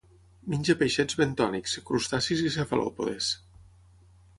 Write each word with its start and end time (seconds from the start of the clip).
Menja 0.53 0.75
peixets 0.79 1.19
bentònics, 1.21 1.77
crustacis 1.91 2.45
i 2.49 2.53
cefalòpodes. 2.59 3.33